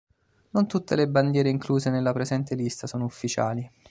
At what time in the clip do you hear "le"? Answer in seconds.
0.95-1.07